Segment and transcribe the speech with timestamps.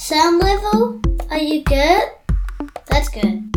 [0.00, 0.98] Sound level?
[1.28, 2.02] Are you good?
[2.86, 3.54] That's good.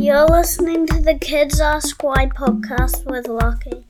[0.00, 3.84] You're listening to the Kids Ask Why podcast with Lockie.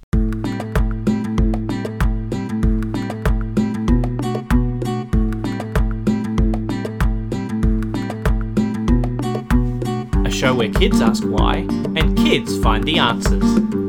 [10.26, 11.58] a show where kids ask why
[11.94, 13.83] and kids find the answers.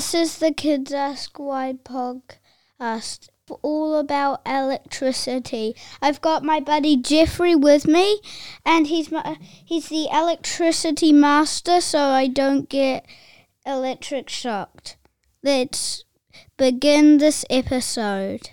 [0.00, 3.28] This is the Kids Ask Why podcast,
[3.60, 5.76] all about electricity.
[6.00, 8.22] I've got my buddy Jeffrey with me,
[8.64, 13.04] and he's my, he's the electricity master, so I don't get
[13.66, 14.96] electric shocked.
[15.42, 16.06] Let's
[16.56, 18.48] begin this episode.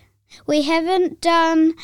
[0.46, 1.76] We haven't done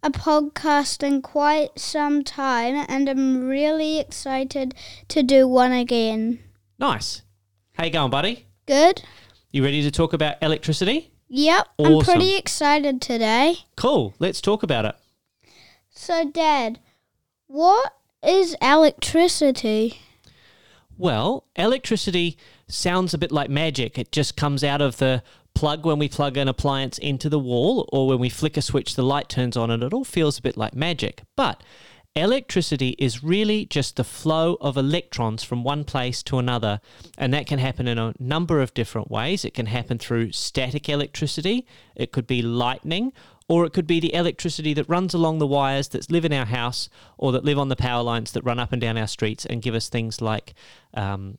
[0.00, 4.76] a podcast in quite some time, and I'm really excited
[5.08, 6.38] to do one again.
[6.78, 7.22] Nice.
[7.72, 8.47] How you going, buddy?
[8.68, 9.02] Good?
[9.50, 11.10] You ready to talk about electricity?
[11.28, 13.60] Yep, I'm pretty excited today.
[13.78, 14.12] Cool.
[14.18, 14.94] Let's talk about it.
[15.88, 16.78] So, Dad,
[17.46, 20.00] what is electricity?
[20.98, 22.36] Well, electricity
[22.68, 23.98] sounds a bit like magic.
[23.98, 25.22] It just comes out of the
[25.54, 28.96] plug when we plug an appliance into the wall, or when we flick a switch,
[28.96, 31.22] the light turns on, and it all feels a bit like magic.
[31.36, 31.62] But
[32.14, 36.80] electricity is really just the flow of electrons from one place to another,
[37.16, 39.44] and that can happen in a number of different ways.
[39.44, 43.12] It can happen through static electricity, it could be lightning,
[43.48, 46.44] or it could be the electricity that runs along the wires that live in our
[46.44, 49.46] house or that live on the power lines that run up and down our streets
[49.46, 50.54] and give us things like
[50.94, 51.38] um,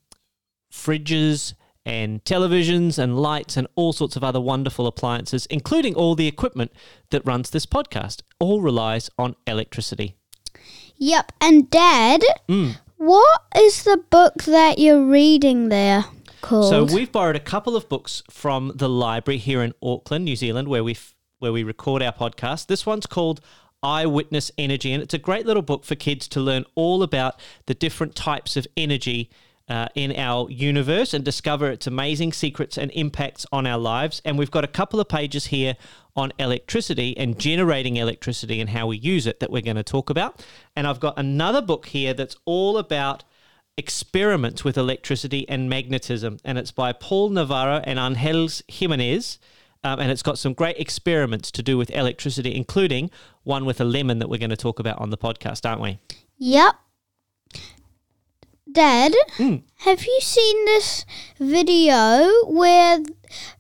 [0.74, 1.54] fridges
[1.86, 6.72] and televisions and lights and all sorts of other wonderful appliances, including all the equipment
[7.12, 10.16] that runs this podcast, all relies on electricity.
[11.00, 12.78] Yep, and Dad, Mm.
[12.98, 16.06] what is the book that you're reading there
[16.42, 16.70] called?
[16.70, 20.68] So we've borrowed a couple of books from the library here in Auckland, New Zealand,
[20.68, 20.98] where we
[21.40, 22.68] where we record our podcast.
[22.68, 23.40] This one's called
[23.82, 27.74] Eyewitness Energy, and it's a great little book for kids to learn all about the
[27.74, 29.30] different types of energy.
[29.70, 34.20] Uh, in our universe and discover its amazing secrets and impacts on our lives.
[34.26, 35.78] And we've got a couple of pages here
[36.16, 40.10] on electricity and generating electricity and how we use it that we're going to talk
[40.10, 40.44] about.
[40.76, 43.24] And I've got another book here that's all about
[43.78, 49.38] experiments with electricity and magnetism, and it's by Paul Navarro and Angels Jimenez.
[49.84, 53.12] Um, and it's got some great experiments to do with electricity, including
[53.44, 56.00] one with a lemon that we're going to talk about on the podcast, aren't we?
[56.38, 56.76] Yep.
[58.72, 59.64] Dad, Mm.
[59.78, 61.06] have you seen this
[61.40, 63.00] video where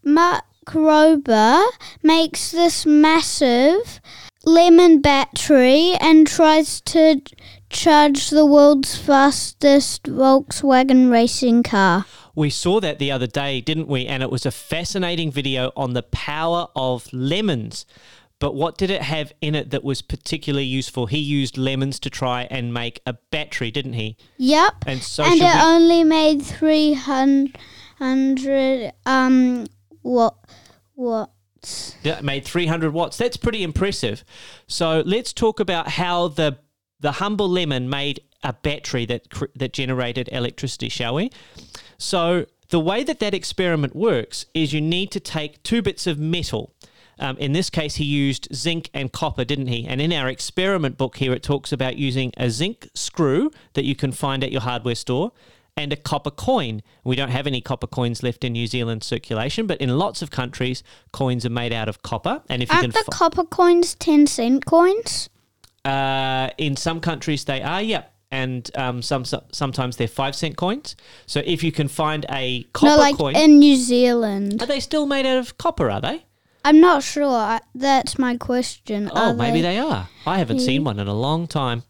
[0.03, 1.63] Mark Rober
[2.03, 4.01] makes this massive
[4.45, 7.21] lemon battery and tries to
[7.69, 12.05] charge the world's fastest Volkswagen racing car?
[12.35, 14.05] We saw that the other day, didn't we?
[14.05, 17.85] And it was a fascinating video on the power of lemons.
[18.39, 21.07] But what did it have in it that was particularly useful?
[21.07, 24.15] He used lemons to try and make a battery, didn't he?
[24.37, 24.75] Yep.
[24.87, 29.67] And so and it we- only made 300 um
[30.01, 30.35] what
[30.95, 31.95] watts.
[32.03, 33.17] that made 300 watts.
[33.17, 34.23] That's pretty impressive.
[34.67, 36.57] So let's talk about how the
[37.01, 41.29] the humble lemon made a battery that cr- that generated electricity, shall we?
[41.97, 46.17] So the way that that experiment works is you need to take two bits of
[46.19, 46.73] metal.
[47.19, 49.85] Um, in this case, he used zinc and copper, didn't he?
[49.87, 53.95] And in our experiment book here, it talks about using a zinc screw that you
[53.95, 55.31] can find at your hardware store
[55.77, 56.81] and a copper coin.
[57.03, 60.29] We don't have any copper coins left in New Zealand circulation, but in lots of
[60.31, 62.41] countries, coins are made out of copper.
[62.49, 65.29] And if you Aren't can, the copper coins 10 cent coins?
[65.85, 68.13] uh, in some countries they are, yep.
[68.31, 70.95] And um, some sometimes they're five cent coins.
[71.25, 74.61] So if you can find a copper no, like coin, in New Zealand.
[74.61, 75.89] are they still made out of copper?
[75.89, 76.25] Are they?
[76.63, 77.25] I'm not sure.
[77.27, 79.09] I, that's my question.
[79.13, 80.09] Oh, Are maybe they are.
[80.25, 81.83] I haven't seen one in a long time.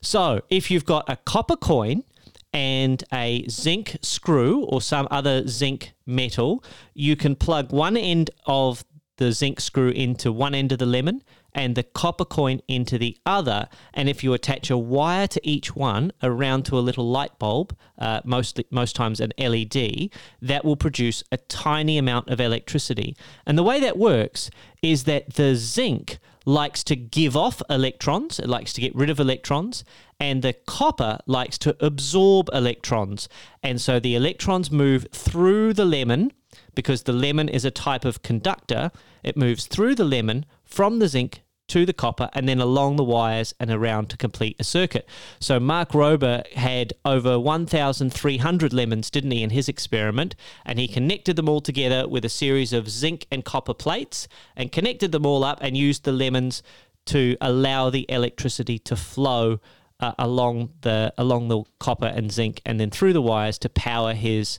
[0.00, 2.04] So, if you've got a copper coin
[2.52, 6.62] and a zinc screw or some other zinc metal,
[6.94, 8.84] you can plug one end of
[9.16, 11.22] the zinc screw into one end of the lemon
[11.54, 13.68] and the copper coin into the other.
[13.92, 17.76] And if you attach a wire to each one around to a little light bulb,
[17.98, 20.10] uh, mostly most times an LED,
[20.42, 23.16] that will produce a tiny amount of electricity.
[23.46, 24.50] And the way that works
[24.82, 29.18] is that the zinc likes to give off electrons, it likes to get rid of
[29.18, 29.84] electrons,
[30.20, 33.28] and the copper likes to absorb electrons.
[33.62, 36.32] And so the electrons move through the lemon
[36.74, 38.90] because the lemon is a type of conductor.
[39.22, 43.04] It moves through the lemon from the zinc to the copper and then along the
[43.04, 45.08] wires and around to complete a circuit.
[45.40, 50.34] So Mark Rober had over 1,300 lemons, didn't he, in his experiment?
[50.64, 54.72] And he connected them all together with a series of zinc and copper plates and
[54.72, 56.62] connected them all up and used the lemons
[57.06, 59.60] to allow the electricity to flow
[60.00, 64.12] uh, along the along the copper and zinc and then through the wires to power
[64.12, 64.58] his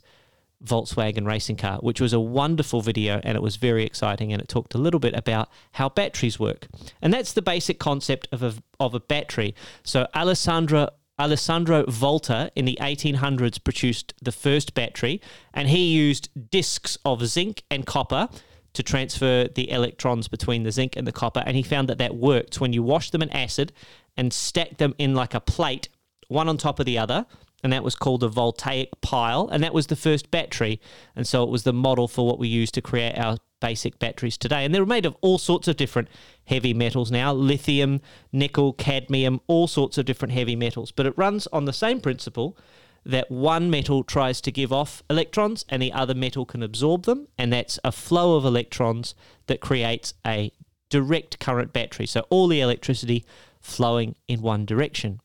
[0.63, 4.31] Volkswagen racing car, which was a wonderful video and it was very exciting.
[4.31, 6.67] And it talked a little bit about how batteries work.
[7.01, 9.55] And that's the basic concept of a, of a battery.
[9.83, 15.21] So, Alessandro, Alessandro Volta in the 1800s produced the first battery,
[15.53, 18.27] and he used discs of zinc and copper
[18.73, 21.41] to transfer the electrons between the zinc and the copper.
[21.45, 23.71] And he found that that worked when you wash them in acid
[24.17, 25.87] and stack them in like a plate,
[26.27, 27.25] one on top of the other
[27.65, 30.79] and that was called a voltaic pile, and that was the first battery.
[31.15, 34.37] And so it was the model for what we use to create our basic batteries
[34.37, 34.63] today.
[34.63, 36.07] And they're made of all sorts of different
[36.45, 38.01] heavy metals now lithium,
[38.31, 40.91] nickel, cadmium, all sorts of different heavy metals.
[40.91, 42.55] But it runs on the same principle
[43.03, 47.27] that one metal tries to give off electrons and the other metal can absorb them.
[47.35, 49.15] And that's a flow of electrons
[49.47, 50.51] that creates a
[50.91, 52.05] direct current battery.
[52.05, 53.25] So all the electricity
[53.59, 55.19] flowing in one direction.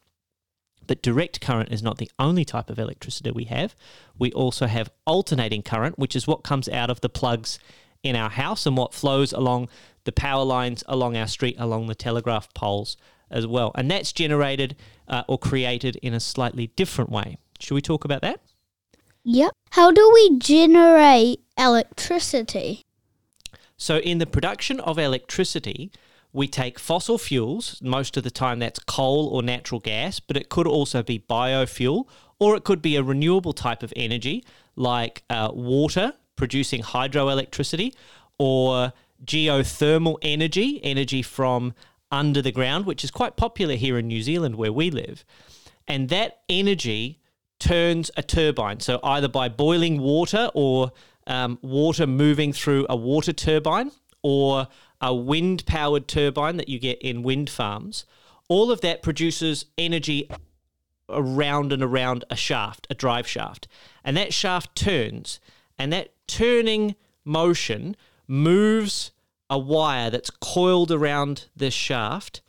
[0.90, 3.76] But direct current is not the only type of electricity we have.
[4.18, 7.60] We also have alternating current, which is what comes out of the plugs
[8.02, 9.68] in our house and what flows along
[10.02, 12.96] the power lines along our street, along the telegraph poles
[13.30, 13.70] as well.
[13.76, 14.74] And that's generated
[15.06, 17.38] uh, or created in a slightly different way.
[17.60, 18.40] Should we talk about that?
[19.22, 19.52] Yep.
[19.70, 22.84] How do we generate electricity?
[23.76, 25.92] So, in the production of electricity,
[26.32, 30.48] we take fossil fuels, most of the time that's coal or natural gas, but it
[30.48, 32.06] could also be biofuel
[32.38, 34.44] or it could be a renewable type of energy
[34.76, 37.94] like uh, water producing hydroelectricity
[38.38, 38.92] or
[39.24, 41.74] geothermal energy, energy from
[42.10, 45.24] under the ground, which is quite popular here in New Zealand where we live.
[45.86, 47.20] And that energy
[47.58, 48.80] turns a turbine.
[48.80, 50.92] So either by boiling water or
[51.26, 53.92] um, water moving through a water turbine
[54.22, 54.68] or
[55.00, 58.04] a wind powered turbine that you get in wind farms,
[58.48, 60.28] all of that produces energy
[61.08, 63.66] around and around a shaft, a drive shaft.
[64.04, 65.40] And that shaft turns,
[65.78, 66.94] and that turning
[67.24, 69.10] motion moves
[69.48, 72.40] a wire that's coiled around this shaft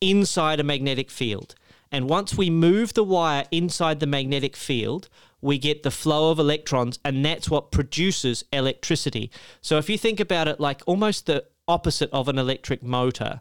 [0.00, 1.54] inside a magnetic field.
[1.92, 5.08] And once we move the wire inside the magnetic field,
[5.40, 9.30] we get the flow of electrons, and that's what produces electricity.
[9.60, 13.40] So if you think about it like almost the opposite of an electric motor.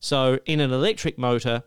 [0.00, 1.62] So, in an electric motor,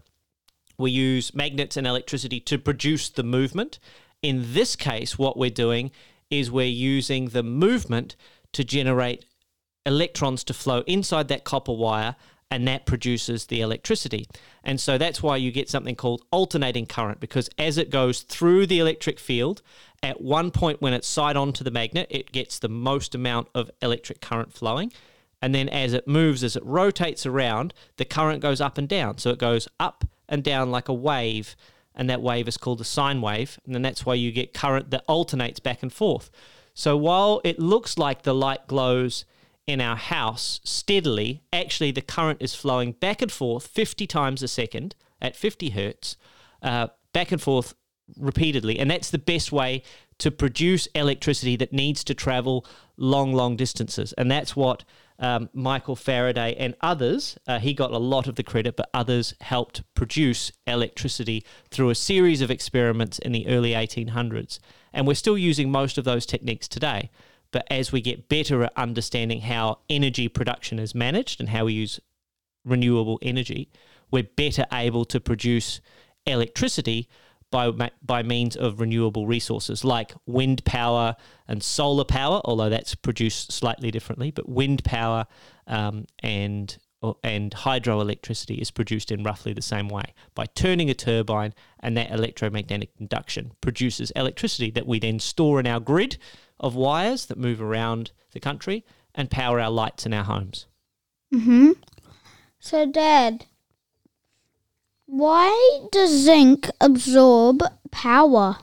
[0.78, 3.80] we use magnets and electricity to produce the movement.
[4.22, 5.92] In this case, what we're doing
[6.30, 8.16] is we're using the movement
[8.54, 9.26] to generate
[9.86, 12.16] electrons to flow inside that copper wire,
[12.52, 14.28] and that produces the electricity.
[14.64, 18.68] And so that's why you get something called alternating current, because as it goes through
[18.68, 19.62] the electric field,
[20.04, 23.48] at one point when it's side on to the magnet, it gets the most amount
[23.56, 24.92] of electric current flowing
[25.42, 29.18] and then as it moves, as it rotates around, the current goes up and down.
[29.18, 31.56] So it goes up and down like a wave,
[31.96, 34.92] and that wave is called a sine wave, and then that's why you get current
[34.92, 36.30] that alternates back and forth.
[36.74, 39.26] So while it looks like the light glows
[39.66, 44.48] in our house steadily, actually the current is flowing back and forth 50 times a
[44.48, 46.18] second at 50 hertz,
[46.62, 47.74] uh, back and forth
[48.18, 49.84] repeatedly, and that's the best way
[50.20, 52.66] to produce electricity that needs to travel
[52.96, 54.84] long, long distances, and that's what
[55.20, 57.38] um, Michael Faraday and others.
[57.48, 61.96] Uh, he got a lot of the credit, but others helped produce electricity through a
[61.96, 64.60] series of experiments in the early 1800s.
[64.94, 67.10] And we're still using most of those techniques today.
[67.52, 71.74] But as we get better at understanding how energy production is managed and how we
[71.74, 72.00] use
[72.66, 73.70] renewable energy,
[74.12, 75.82] we're better able to produce
[76.26, 77.08] electricity
[77.52, 81.16] by by means of renewable resources like wind power
[81.48, 84.32] and solar power, although that's produced slightly differently.
[84.32, 85.28] But wind power
[85.66, 86.78] um, and
[87.24, 92.12] and hydroelectricity is produced in roughly the same way by turning a turbine, and that
[92.12, 96.18] electromagnetic induction produces electricity that we then store in our grid
[96.60, 100.66] of wires that move around the country and power our lights in our homes.
[101.34, 101.76] Mhm.
[102.60, 103.46] So, Dad,
[105.08, 108.58] why does zinc absorb power?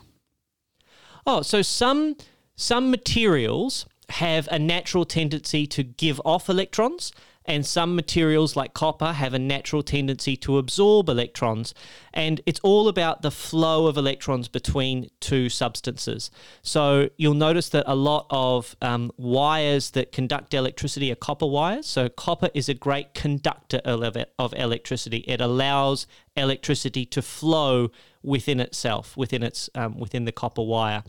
[1.27, 2.15] Oh, so some
[2.55, 7.11] some materials have a natural tendency to give off electrons
[7.47, 11.73] and some materials like copper have a natural tendency to absorb electrons.
[12.13, 16.31] And it's all about the flow of electrons between two substances.
[16.61, 21.85] So you'll notice that a lot of um, wires that conduct electricity are copper wires.
[21.85, 25.17] So copper is a great conductor of electricity.
[25.27, 27.91] It allows electricity to flow
[28.23, 31.03] within itself, within its um, within the copper wire.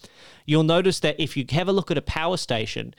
[0.44, 2.94] You'll notice that if you have a look at a power station,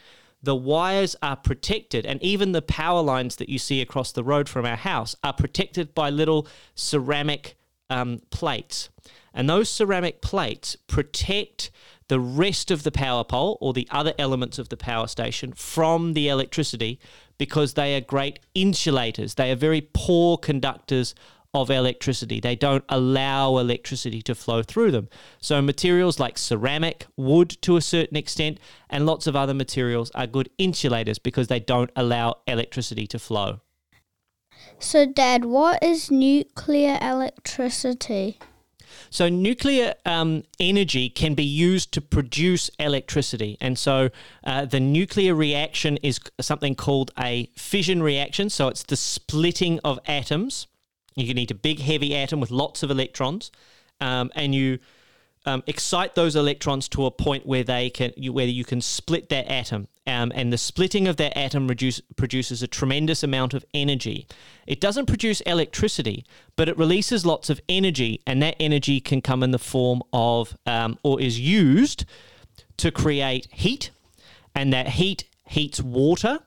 [0.48, 4.48] the wires are protected, and even the power lines that you see across the road
[4.48, 7.58] from our house are protected by little ceramic
[7.90, 8.88] um, plates.
[9.34, 11.70] And those ceramic plates protect
[12.08, 16.14] the rest of the power pole or the other elements of the power station from
[16.14, 16.98] the electricity
[17.38, 19.36] because they are great insulators.
[19.36, 21.14] They are very poor conductors
[21.54, 22.40] of electricity.
[22.40, 25.10] They don't allow electricity to flow through them.
[25.40, 30.28] So, materials like ceramic, wood to a certain extent, and lots of other materials are
[30.28, 33.62] good insulators because they don't allow electricity to flow.
[34.80, 38.40] So, Dad, what is nuclear electricity?
[39.10, 43.58] So, nuclear um, energy can be used to produce electricity.
[43.62, 44.10] And so,
[44.44, 48.50] uh, the nuclear reaction is something called a fission reaction.
[48.50, 50.68] So, it's the splitting of atoms.
[51.26, 53.52] You need a big, heavy atom with lots of electrons,
[54.00, 54.80] um, and you
[55.48, 59.30] um, excite those electrons to a point where they can, you, where you can split
[59.30, 59.88] that atom.
[60.06, 64.28] Um, and the splitting of that atom reduce, produces a tremendous amount of energy.
[64.68, 69.42] It doesn't produce electricity, but it releases lots of energy, and that energy can come
[69.42, 72.06] in the form of, um, or is used
[72.78, 73.90] to create heat,
[74.54, 76.40] and that heat heats water,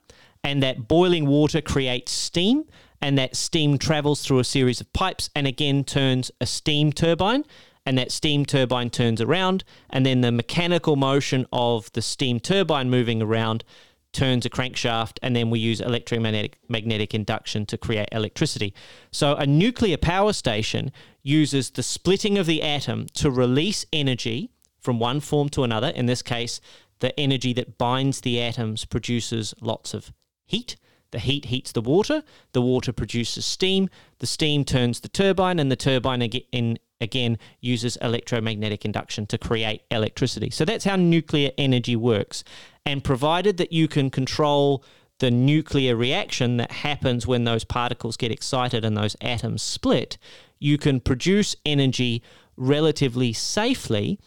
[0.45, 2.65] and that boiling water creates steam,
[3.02, 7.45] and that steam travels through a series of pipes and again turns a steam turbine
[7.87, 12.90] and that steam turbine turns around and then the mechanical motion of the steam turbine
[12.90, 13.64] moving around
[14.12, 18.75] turns a crankshaft and then we use electromagnetic magnetic induction to create electricity.
[19.12, 20.92] So a nuclear power station
[21.23, 25.88] uses the splitting of the atom to release energy from one form to another.
[25.88, 26.61] In this case,
[26.99, 30.12] the energy that binds the atoms produces lots of
[30.47, 30.76] heat
[31.11, 33.88] the heat heats the water, the water produces steam,
[34.19, 39.83] the steam turns the turbine, and the turbine again, again uses electromagnetic induction to create
[39.90, 40.50] electricity.
[40.50, 42.45] So that's how nuclear energy works.
[42.87, 44.85] And provided that you can control
[45.19, 50.17] the nuclear reaction that happens when those particles get excited and those atoms split,
[50.59, 52.23] you can produce energy
[52.57, 54.19] relatively safely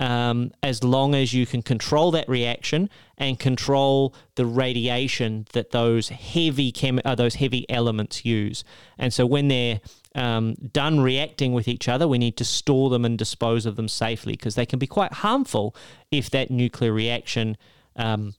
[0.00, 2.88] um, as long as you can control that reaction
[3.18, 8.64] and control the radiation that those heavy chem- uh, those heavy elements use.
[8.98, 9.80] And so when they're
[10.14, 13.88] um, done reacting with each other, we need to store them and dispose of them
[13.88, 15.76] safely because they can be quite harmful
[16.10, 17.58] if that nuclear reaction
[17.94, 18.34] um,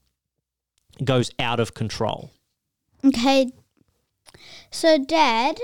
[1.04, 2.32] goes out of control.
[3.04, 3.52] Okay.
[4.72, 5.60] So, Dad,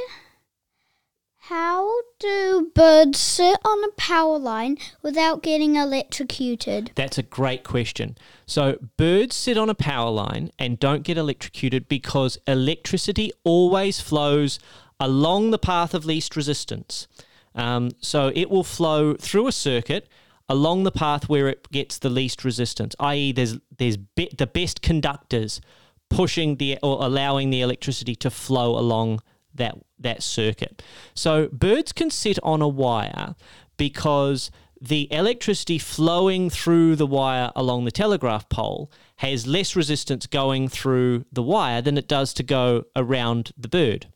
[1.49, 6.90] how do birds sit on a power line without getting electrocuted?
[6.95, 8.19] That's a great question.
[8.45, 14.59] So, birds sit on a power line and don't get electrocuted because electricity always flows
[15.00, 17.09] along the path of least resistance.
[17.55, 20.07] Um, so, it will flow through a circuit
[20.50, 24.83] along the path where it gets the least resistance, i.e., there's, there's be- the best
[24.83, 25.62] conductors
[26.11, 29.23] pushing the or allowing the electricity to flow along
[29.55, 30.83] that that circuit.
[31.14, 33.35] So birds can sit on a wire
[33.76, 34.50] because
[34.81, 41.25] the electricity flowing through the wire along the telegraph pole has less resistance going through
[41.33, 44.07] the wire than it does to go around the bird.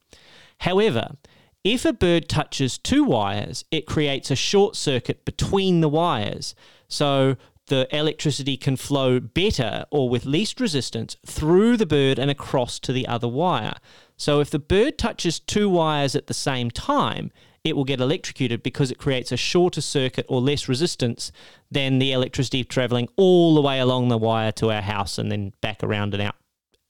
[0.59, 1.17] However,
[1.65, 6.55] if a bird touches two wires, it creates a short circuit between the wires.
[6.89, 12.79] So the electricity can flow better or with least resistance through the bird and across
[12.81, 13.77] to the other wire.
[14.17, 17.31] So if the bird touches two wires at the same time,
[17.65, 21.31] it will get electrocuted because it creates a shorter circuit or less resistance
[21.71, 25.53] than the electricity traveling all the way along the wire to our house and then
[25.61, 26.35] back around and out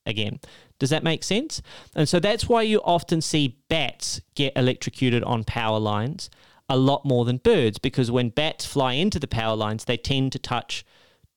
[0.05, 0.39] again.
[0.79, 1.61] Does that make sense?
[1.95, 6.29] And so that's why you often see bats get electrocuted on power lines
[6.69, 10.31] a lot more than birds because when bats fly into the power lines, they tend
[10.31, 10.85] to touch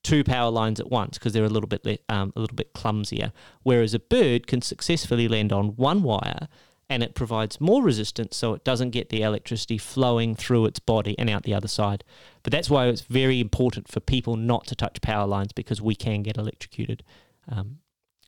[0.02, 3.32] two power lines at once because they're a little bit um, a little bit clumsier.
[3.62, 6.48] Whereas a bird can successfully land on one wire
[6.88, 11.18] and it provides more resistance so it doesn't get the electricity flowing through its body
[11.18, 12.04] and out the other side.
[12.44, 15.96] But that's why it's very important for people not to touch power lines because we
[15.96, 17.02] can get electrocuted
[17.48, 17.78] um,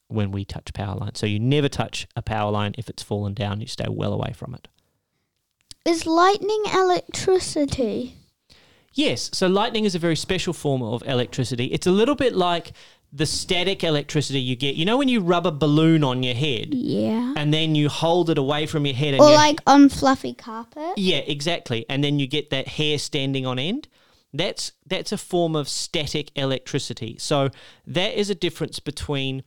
[0.08, 1.20] when we touch power lines.
[1.20, 4.32] So you never touch a power line if it's fallen down, you stay well away
[4.34, 4.66] from it.
[5.88, 8.14] Is lightning electricity?
[8.92, 11.64] Yes, so lightning is a very special form of electricity.
[11.66, 12.72] It's a little bit like
[13.10, 14.74] the static electricity you get.
[14.74, 17.32] You know when you rub a balloon on your head Yeah.
[17.38, 20.98] and then you hold it away from your head and Or like on fluffy carpet.
[20.98, 21.86] Yeah, exactly.
[21.88, 23.88] And then you get that hair standing on end.
[24.34, 27.16] That's that's a form of static electricity.
[27.18, 27.48] So
[27.86, 29.42] that is a difference between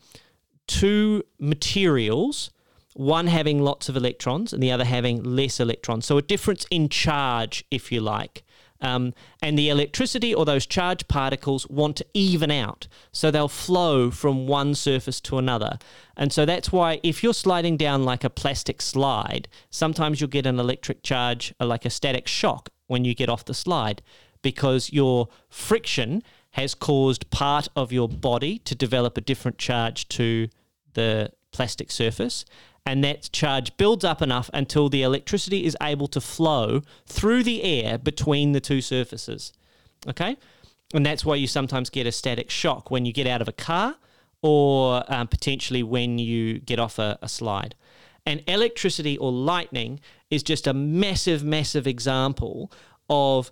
[0.66, 2.50] two materials,
[2.94, 6.06] one having lots of electrons and the other having less electrons.
[6.06, 8.44] So a difference in charge, if you like.
[8.82, 12.88] Um, and the electricity or those charged particles want to even out.
[13.12, 15.78] So they'll flow from one surface to another.
[16.18, 20.48] And so that's why if you're sliding down like a plastic slide, sometimes you'll get
[20.48, 24.02] an electric charge, uh, like a static shock, when you get off the slide,
[24.42, 26.22] because your friction
[26.52, 30.50] has caused part of your body to develop a different charge to
[30.94, 32.44] the plastic surface
[32.86, 37.64] and that charge builds up enough until the electricity is able to flow through the
[37.64, 39.54] air between the two surfaces.
[40.08, 40.38] Okay?
[40.94, 43.54] And that's why you sometimes get a static shock when you get out of a
[43.54, 43.96] car
[44.42, 47.76] or um, potentially when you get off a, a slide.
[48.26, 52.72] And electricity or lightning is just a massive, massive example
[53.10, 53.52] of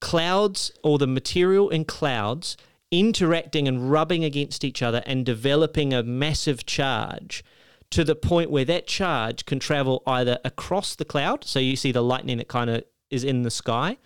[0.00, 2.56] clouds or the material in clouds
[2.90, 7.44] interacting and rubbing against each other and developing a massive charge
[7.90, 11.92] to the point where that charge can travel either across the cloud, so you see
[11.92, 13.96] the lightning that kind of is in the sky,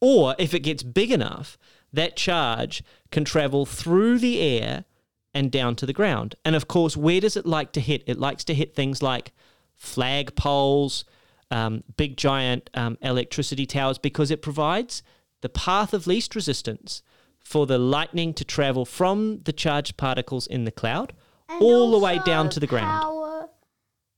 [0.00, 1.58] or if it gets big enough,
[1.92, 4.84] that charge can travel through the air
[5.32, 6.34] and down to the ground.
[6.44, 8.02] And of course, where does it like to hit?
[8.06, 9.32] It likes to hit things like
[9.74, 11.04] flag poles,
[11.50, 15.02] um, big giant um, electricity towers, because it provides
[15.42, 17.02] the path of least resistance
[17.38, 21.12] for the lightning to travel from the charged particles in the cloud
[21.48, 23.23] And all the way down to the ground.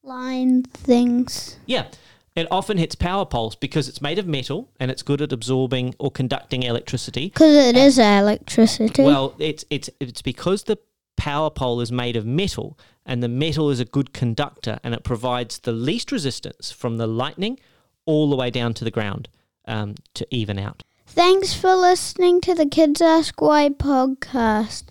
[0.06, 1.58] Line things.
[1.66, 1.88] Yeah.
[2.36, 5.96] It often hits power poles because it's made of metal and it's good at absorbing
[5.98, 7.30] or conducting electricity.
[7.30, 9.02] Because it is electricity.
[9.02, 10.78] Well, it's it's it's because the
[11.16, 15.02] power pole is made of metal and the metal is a good conductor and it
[15.02, 17.58] provides the least resistance from the lightning
[18.04, 19.28] all the way down to the ground
[19.66, 20.84] um, to even out.
[21.06, 24.84] Thanks for listening to the Kids Ask Why podcast.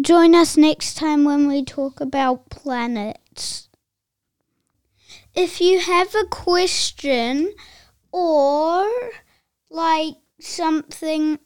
[0.00, 3.68] Join us next time when we talk about planets.
[5.36, 7.54] If you have a question
[8.10, 8.90] or
[9.70, 11.38] like something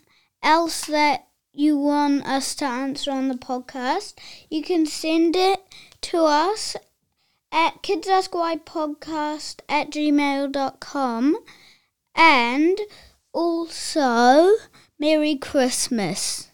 [0.44, 4.14] else that you want us to answer on the podcast,
[4.48, 5.58] you can send it
[6.02, 6.76] to us
[7.50, 11.36] at kidsaskwhypodcast at gmail.com
[12.14, 12.80] and
[13.32, 14.50] also
[15.00, 16.49] Merry Christmas.